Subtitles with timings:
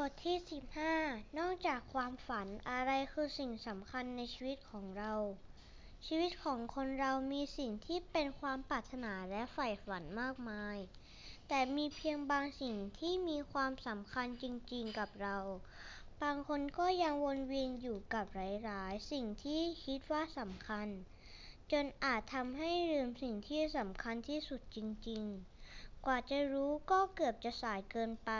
[0.00, 0.38] บทที่
[0.88, 5.14] 15 นอกจากความฝันอะไรคือสิ่งสำคัญในชีวิตของเรา
[6.06, 10.78] ชีวิตของคนเรามีสิ่งที่เป็นความปรารถนาและใฝ่ฝันมากมาย
[11.48, 15.38] แต่มีเพียงบางสิ่งที่มีความสำคัญจริงๆกับเรา
[16.22, 18.40] บางคนก็ยังวนเวียนอยู่กับห
[18.70, 20.88] ลายๆ สิ่งที่คิดว่าสำคัญ
[21.72, 24.78] จนอาจทำให้ลืมสิ่งที่สำคัญที่สุดจ
[25.08, 28.32] ริงๆ กว่าจะรู้ก็เกือบจะสายเกินไป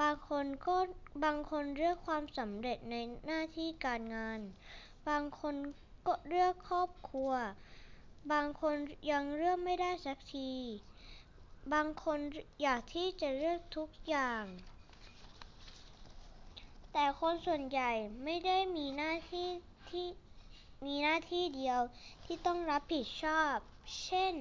[0.00, 0.76] บางคนก็
[1.24, 4.40] บางคนเลือกความสำเร็จในหน้าที่การงาน
[5.08, 5.54] บางคน
[6.06, 7.32] ก็เลือกครอบครัว
[8.32, 8.76] บางคน
[9.10, 10.52] ยังเลือกไม่ได้สักที
[11.72, 12.18] บางคน
[12.62, 14.44] อยากที่จะเลือกทุกอย่าง
[16.92, 17.90] แต่คนส่วนใหญ่
[18.24, 19.48] ไม่ได้มีหน้าที่
[19.90, 20.06] ที่
[20.86, 21.80] มีหน้าที่เดียว
[22.24, 23.56] ที่ต้องรับผิดชอบ
[24.04, 24.34] เช่น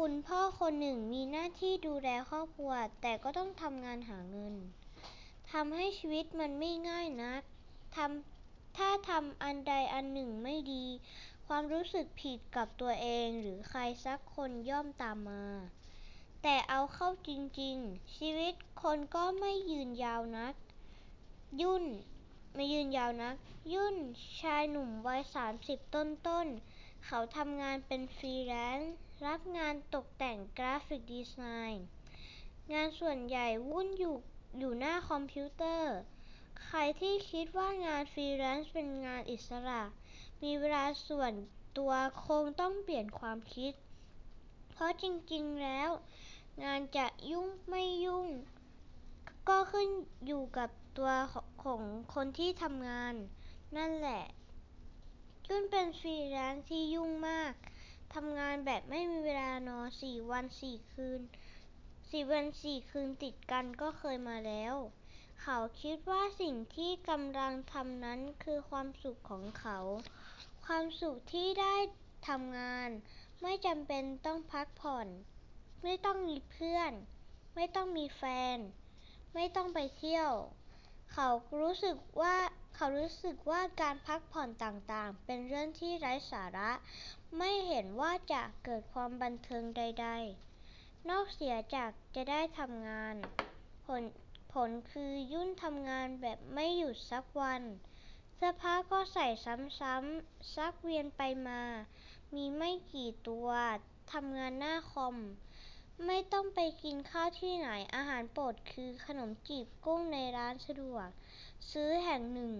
[0.00, 2.72] คุณพ่อคนหนึ่งมีหน้าที่ดูแลครอบครัว
[3.02, 4.54] แต่ก็ต้องทำงานหาเงิน
[5.52, 7.42] ทำให้ชีวิตมันไม่ง่ายนัก
[7.96, 10.84] ทำถ้าทำอันใดอันหนึ่งไม่ดี
[11.46, 15.46] ความรู้สึกผิดกับตัวเองหรือใครสักคนย่อมตามมา
[16.42, 20.54] แต่เอาเข้าจริงๆ ชีวิตคนก็ไม่ยืนยาวนัก
[21.60, 21.84] ยุ่น
[22.54, 23.36] ไม่ยืนยาวนัก
[23.72, 23.96] ยุ่น
[24.40, 28.94] ชายหนุ่มวัยสามสิบต้นๆ เขาทำงานเป็นฟรีแลนซ์
[29.26, 31.86] รับงานตกแต่ง graphic design
[32.72, 34.16] งานส่วนใหญ่วุ่นอยู่
[34.58, 35.94] อยู่หน้าคอมพิวเตอร์
[36.64, 39.82] ใครที่คิดว่างานฟรีแลนซ์เป็นงานอิสระ
[40.42, 41.32] มีเวลาส่วน
[41.78, 41.92] ตัว
[42.26, 43.72] คงต้องเปลี่ยนความคิด
[44.70, 45.90] เพราะจริงๆแล้ว
[46.64, 48.26] งานจะยุ่งไม่ยุ่ง
[49.48, 49.88] ก็ขึ้น
[50.26, 51.10] อยู่กับตัว
[51.64, 51.82] ของ
[52.14, 53.14] คนที่ทำงาน
[53.76, 54.22] นั่นแหละ
[55.48, 57.52] ยุ่นเป็นฟรีแลนซ์ที่ยุ่งมาก
[58.12, 61.20] ทำงานแบบไม่มีเวลานอนสี่วันสี่คืน
[62.10, 64.74] สี่วันสี่คืนติดกันก็เคยมาแล้ว
[65.42, 69.78] เขาคิดว่าสิ่งที่กำลังทำนั้นคือความสุขของเขา
[70.66, 71.76] ความสุขที่ได้
[72.28, 72.90] ทำงาน
[73.42, 75.06] ไม่จำเป็นต้องพักผ่อน
[75.82, 76.92] ไม่ต้องมีเพื่อน
[77.54, 78.22] ไม่ต้องมีแฟ
[78.56, 78.58] น
[79.34, 80.30] ไม่ต้องไปเที่ยว
[81.12, 81.28] เขา
[81.60, 82.36] รู้สึกว่า
[82.86, 86.70] เขารู้สึกว่าการพักผ่อนต่างๆ เป็นเรื่องที่ไร้สาระ
[87.38, 90.08] ไม่เห็นว่าจะเกิดความบันเทิงใด
[90.58, 93.14] ๆ นอกเสียจากจะได้ทำงาน
[93.86, 94.02] ผล
[94.52, 97.62] ผลคือยุ่นทำงานแบบไม่หยุดสักวัน
[98.34, 101.62] เสื้อผ้าก็ใส่ซ้ำๆซักเวียนไปมา
[102.34, 103.48] มีไม่กี่ตัว
[104.12, 105.16] ทำงานหน้าคอม
[106.06, 111.08] ไม่ต้องไปกินข้าวที่ไหน อาหารโปรดคือขนมจีบกุ้งในร้านสะดวก
[111.70, 112.52] ซื้อแห่งหนึ่ง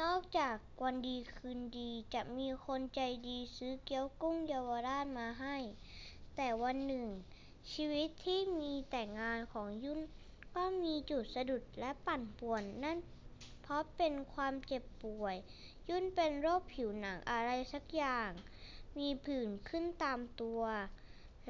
[0.00, 5.56] นอกจากวันดีคืนดีจะมีคนใจดีซื้อเกี๊ยวกุ้งเยาวราชมาให้
[6.36, 7.06] แต่วันหนึ่ง
[7.72, 10.00] ชีวิตที่มีแต่งานของยุ่น
[10.54, 12.98] ก็มีจุดสะดุดและปั่นป่วน นั่น
[13.62, 15.36] เพราะเป็นความเจ็บป่วย
[15.88, 18.30] ยุ่นเป็นโรคผิวหนังอะไรสักอย่าง
[18.98, 20.62] มีผื่นขึ้นตามตัว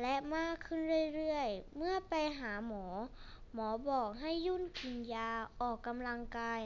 [0.00, 0.80] และมากขึ้น
[1.16, 2.84] เรื่อยๆ เมื่อไปหาหมอ
[3.54, 5.30] หมอบอกให้ยุ่นกินยา
[5.60, 6.60] ออกกำลังกาย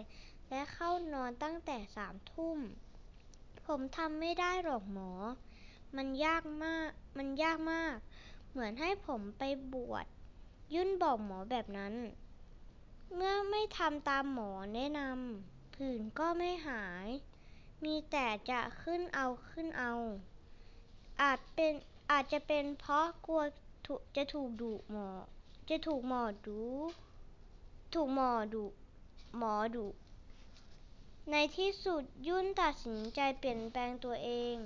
[0.50, 2.58] และเข้านอนตั้งแต่สามทุ่ม
[3.66, 5.10] ผมทำไม่ได้หรอกหมอ
[5.96, 7.96] มันยากมาก มันยากมาก
[8.50, 9.42] เหมือนให้ผมไป
[9.74, 10.06] บวช
[10.74, 11.94] ยุ่นบอกหมอแบบนั้น
[13.14, 17.08] เมื่อไม่ทำตามหมอแนะนำผื่นก็ไม่หาย
[17.84, 19.92] มีแต่จะขึ้นเอาขึ้นเอา
[21.22, 21.72] อาจเป็น
[22.10, 23.42] อาจจะเป็นเพราะกลัว
[24.16, 25.08] จะถูกดุหมอ
[25.68, 26.60] จะถูกหมอดู
[27.94, 28.64] ถูกหมอดุ
[29.38, 29.86] หมอดุ
[31.30, 34.56] ในที่สุดยุ่นตัดสินใจเปลี่ยนแปลงตัวเอง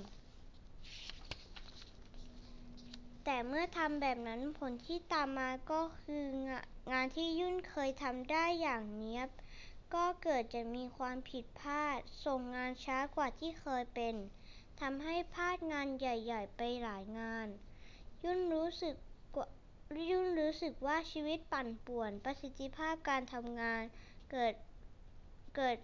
[3.25, 6.25] แต่เมื่อทำแบบนั้นผลที่ตามมาก็คือ
[6.93, 9.29] งานที่ยุ่นเคยทำได้อย่างเนียบ
[9.95, 14.15] ก็เกิดจะมีความผิดพลาด ส่งงานช้ากว่าที่เคยเป็น
[14.81, 17.49] ทำให้พลาดงานใหญ่ ๆ ไปหลายงาน
[18.25, 18.95] ยุ่นรู้สึก
[20.11, 23.83] ยุ่นรู้สึกว่าชีวิตปั่นป่วน ประสิทธิภาพการทำงาน
[24.31, 24.55] เกิด
[25.57, 25.79] เกิด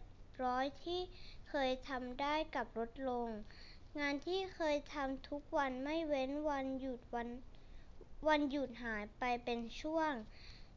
[0.44, 1.00] ร้อยที่
[1.48, 3.28] เคยทำได้กลับลดลง
[4.00, 7.28] งานที่เคยทำทุกวันไม่เว้นวันหยุดวัน
[8.28, 10.12] วันหยุดหายไปเป็นช่วง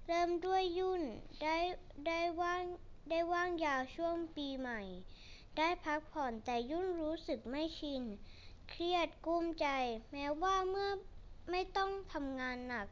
[0.06, 1.04] เริ่มด้วยยุ่น
[1.44, 1.58] ได้
[2.08, 2.64] ได้ว่าง
[3.10, 4.82] ได้ว่างยาวช่วงปีใหม่
[5.58, 8.04] ได้พักผ่อนแต่ยุ่นรู้สึกไม่ชิน
[8.70, 9.68] เครียดกุ้มใจ
[10.12, 10.92] แม้ว่าเมื่อ
[11.52, 12.88] ไม่ต้องทำงานหนัก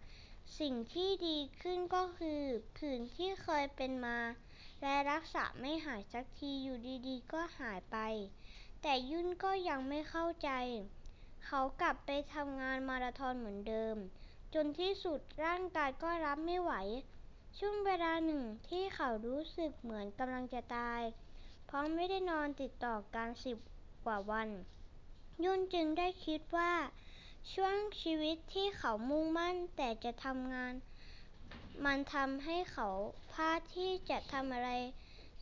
[0.60, 2.42] สิ่งที่ดีขึ้นก็คือ
[2.78, 4.20] ผื่นที่เคยเป็นมา
[4.82, 6.78] และรักษาไม่หายสักทีอยู่
[7.08, 7.98] ดีๆ ก็หายไป
[8.82, 10.50] แต่ยุ่นก็ยังไม่เข้าใจ
[11.46, 13.96] เขากลับไปทำงานมาราธอนเหมือนเดิม
[14.54, 16.74] จนที่สุดร่างกายก็รับไม่ไหว
[17.58, 21.02] ช่วงเวลาหนึ่งที่เขารู้สึกเหมือนกำลังจะตาย
[21.66, 23.58] เพราะไม่ได้นอนติดต่อกันสิบ
[24.06, 24.50] กว่าวัน
[25.44, 26.74] ยุ่นจึงได้คิดว่า
[27.54, 30.74] ช่วงชีวิตที่เขามุ่งมั่นแต่จะทำงาน
[31.86, 32.88] มันทำให้เขา
[33.32, 34.72] พลาดที่จะทำอะไร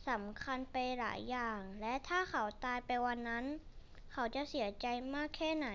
[0.08, 3.44] สำคัญไปหลายอย่าง และถ้าเขาตายไปวันนั้น
[4.12, 5.68] เขาจะเสียใจมากแค่ไหน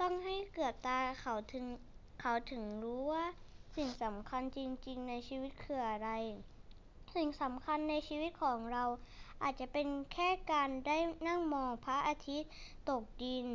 [0.00, 1.66] ต้องให้เกือบตายเขาถึง
[2.20, 3.26] เขาถึงรู้ว่า
[3.76, 4.58] สิ่งสำคัญจ
[4.88, 6.10] ริงๆ ในชีวิตคืออะไร
[7.14, 8.84] สิ่งสำคัญในชีวิตของเรา
[9.42, 10.98] อาจจะเป็นแค่การได้
[11.28, 12.50] นั่งมองพระอาทิตย์
[12.88, 13.48] ตกดิน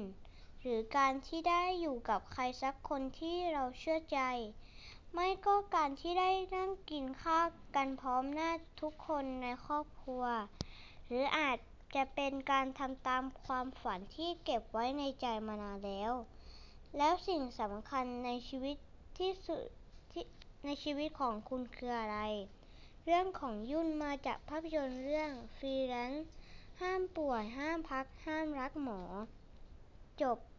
[0.62, 4.20] หรือการที่ได้อยู่กับใครสักคนที่เราเชื่อใจ
[5.14, 8.52] ไม่ก็การที่ได้นั่งกินข้าวกันพร้อมหน้า
[8.82, 10.24] ทุกคนในครอบครัว
[11.08, 11.58] หรืออาจ
[11.96, 16.14] จะเป็นการทำตามความฝันที่เก็บไว้ในใจมานานแล้ว
[16.98, 18.76] แล้วสิ่งสำคัญในชีวิต
[19.18, 19.64] ที่สุด
[20.66, 22.20] ในชีวิตของคุณคืออะไร
[23.06, 26.28] เรื่องของยุ่นมาจากภาพยนตร์เรื่องฟรีแลนซ์
[26.82, 29.02] ห้ามป่วยห้ามพัก ห้ามรักหมอ
[30.22, 30.40] จบ